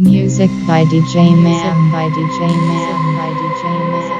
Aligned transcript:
Music 0.00 0.48
by 0.64 0.84
DJ 0.84 1.34
Mam 1.42 1.90
by 1.90 2.08
DJ 2.10 2.38
Mam 2.46 3.16
by 3.18 3.30
DJ 3.34 3.62
Mam 3.90 4.17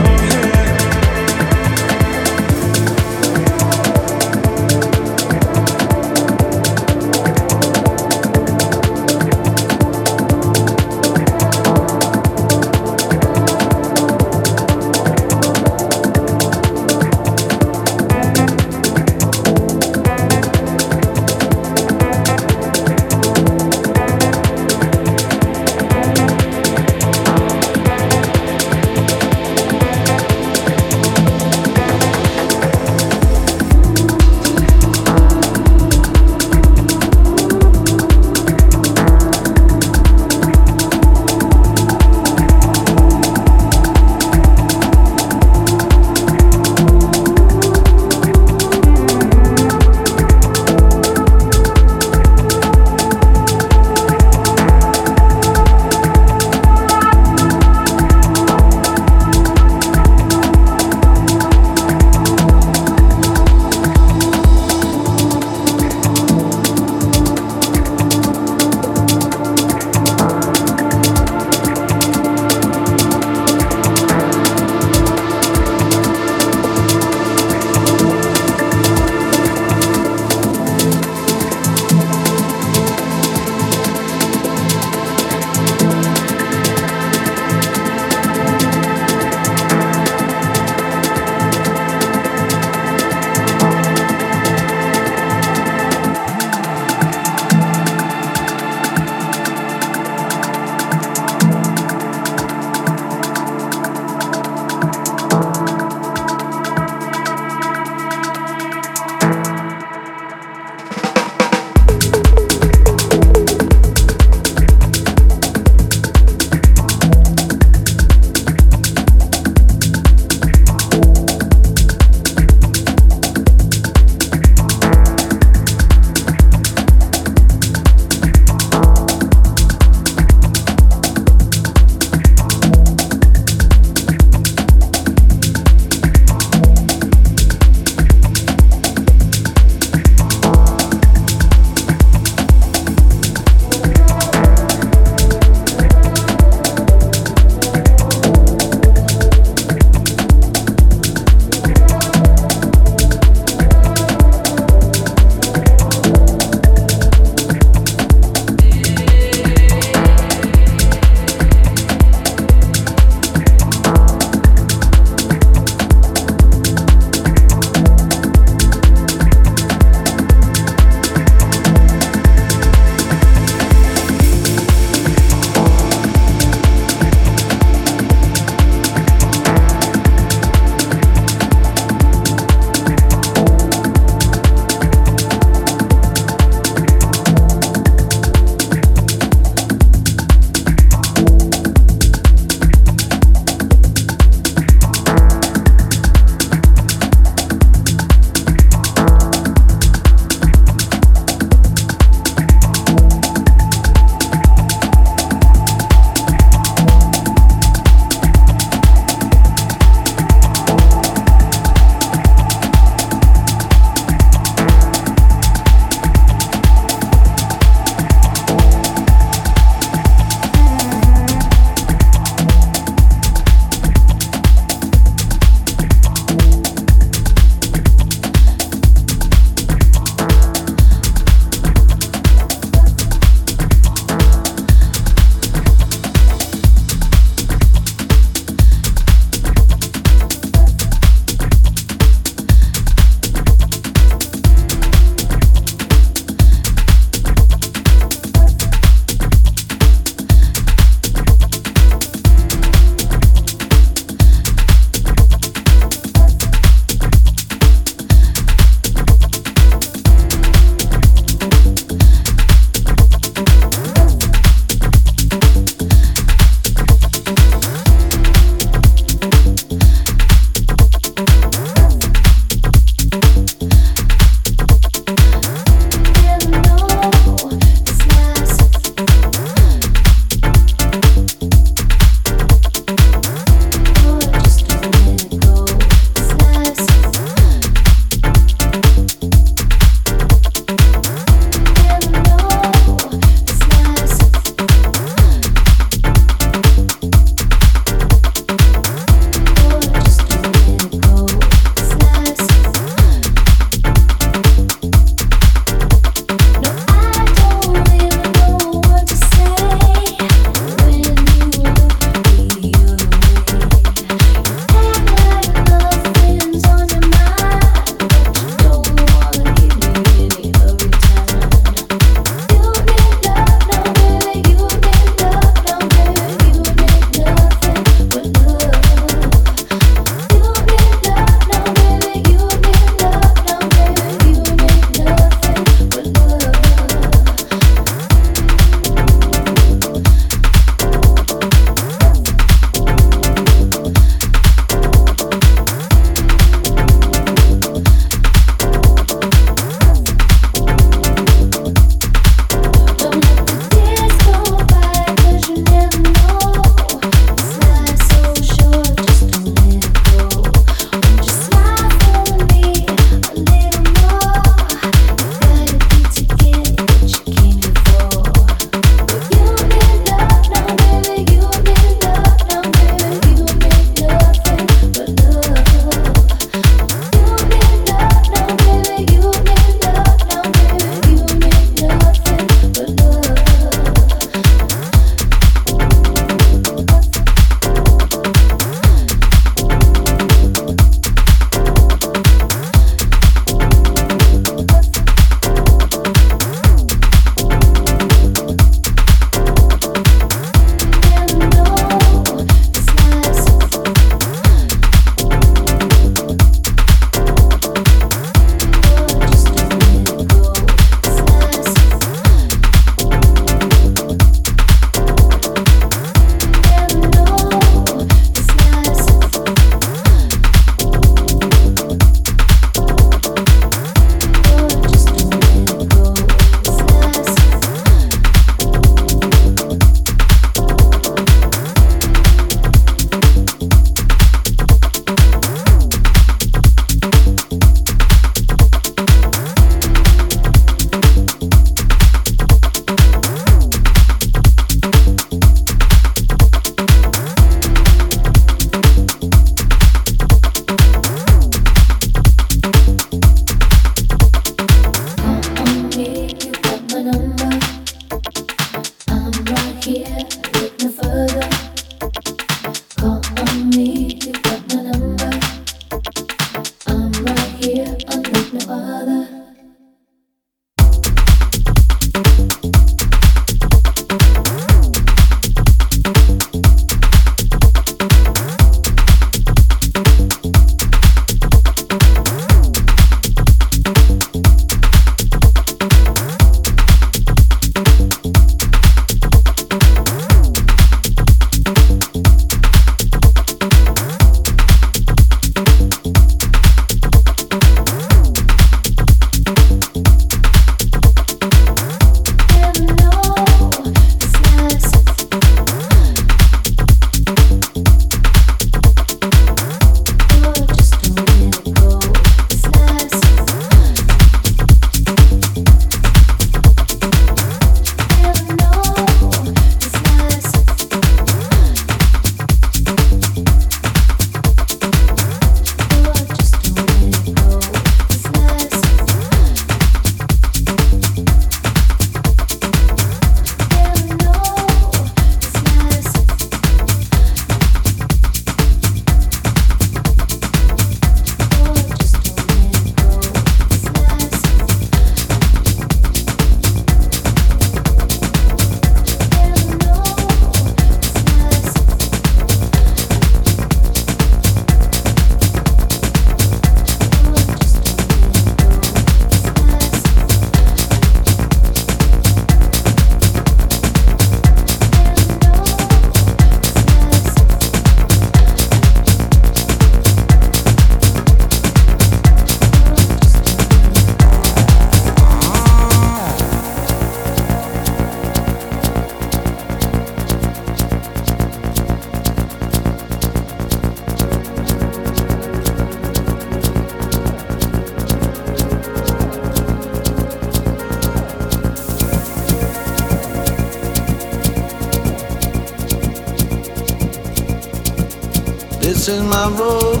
This 599.04 599.18
is 599.18 599.22
my 599.24 599.48
road. 599.58 600.00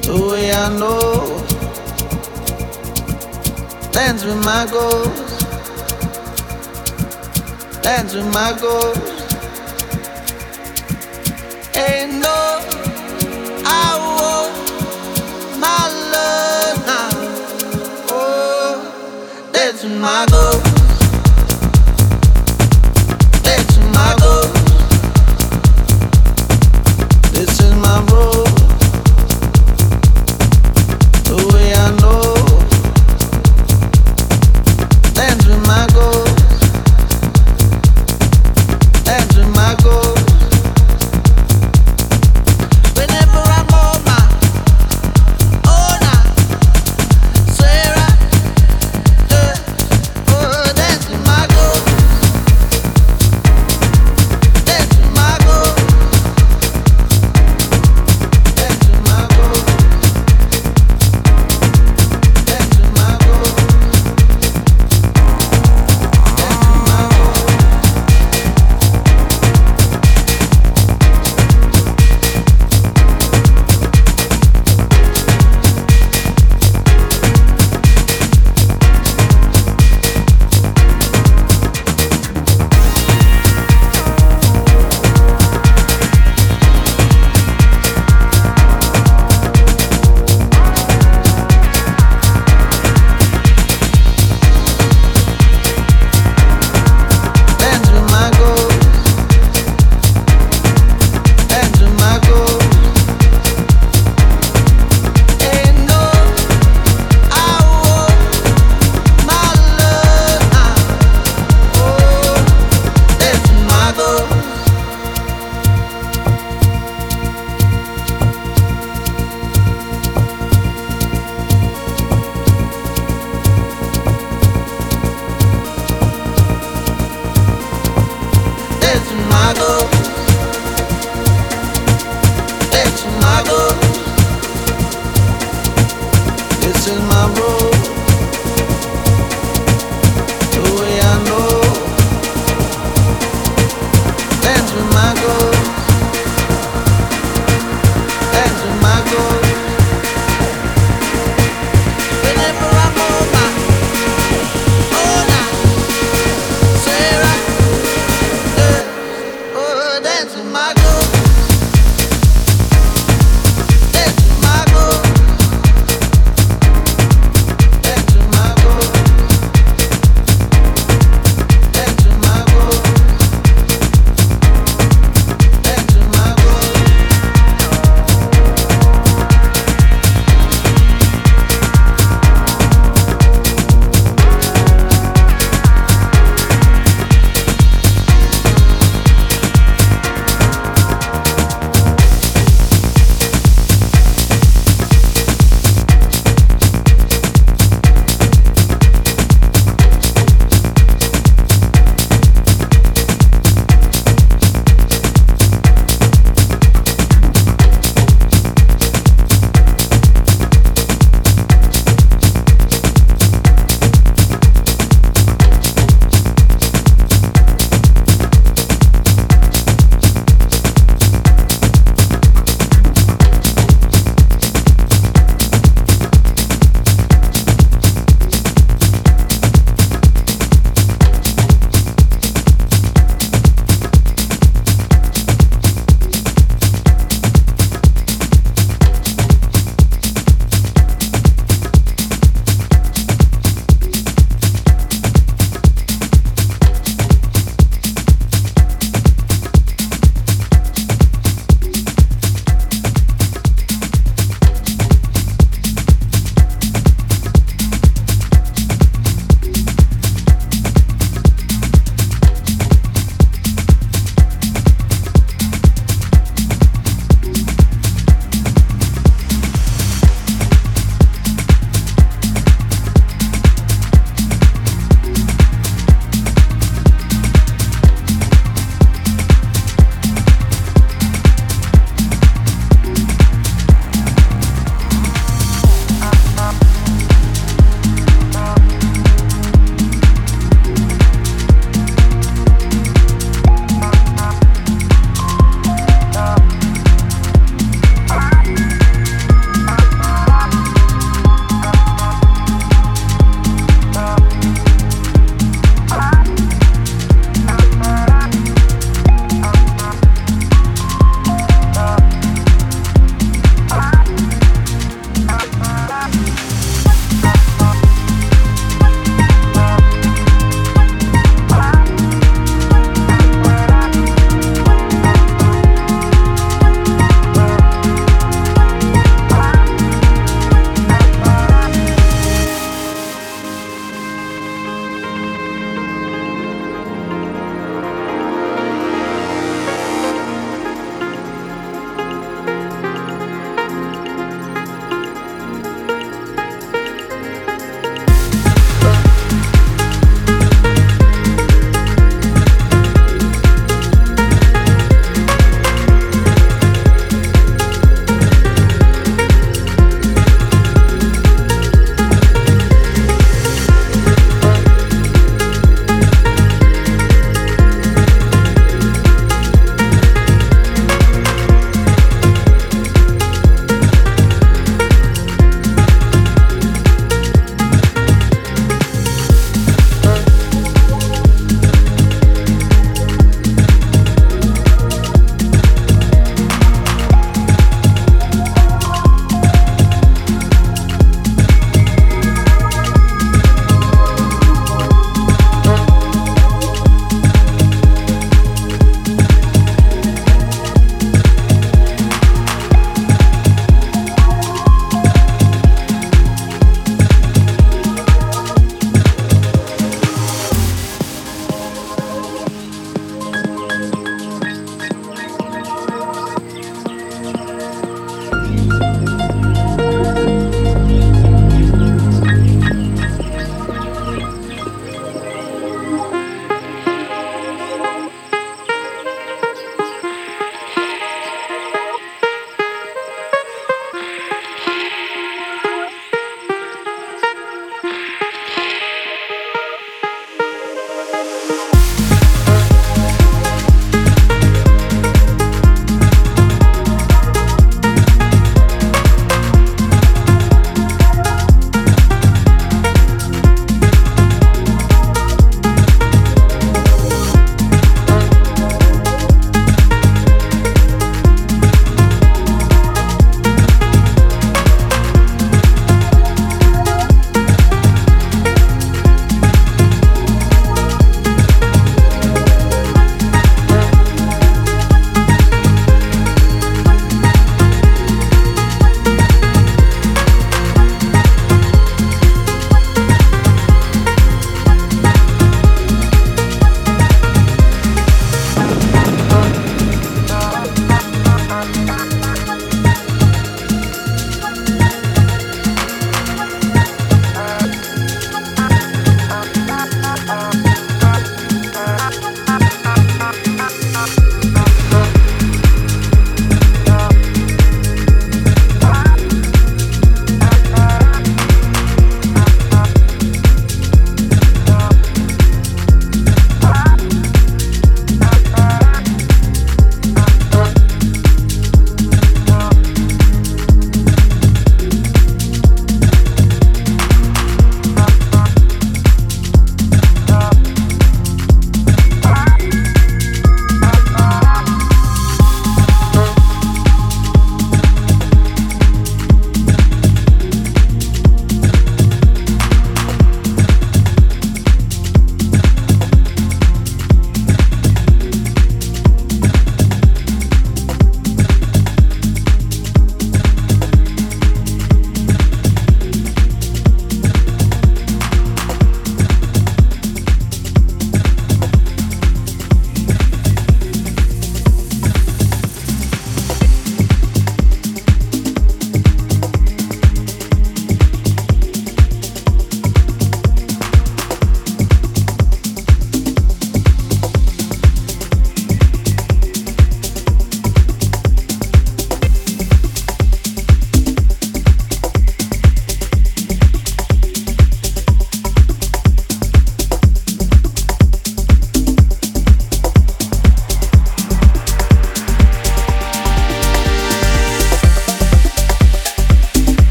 The 0.00 0.14
way 0.30 0.50
I 0.50 0.70
know. 0.78 1.44
Dance 3.92 4.24
with 4.24 4.42
my 4.42 4.66
ghost. 4.70 5.42
Dance 7.82 8.14
with 8.14 8.32
my 8.32 8.56
ghost. 8.58 9.26
Ain't 11.76 12.14
no 12.22 12.60
I 13.66 13.98
want 14.16 14.54
my 15.60 15.84
love 16.14 16.78
now. 16.86 17.10
Oh, 18.08 19.50
dance 19.52 19.84
with 19.84 20.00
my 20.00 20.24
ghost. 20.30 20.61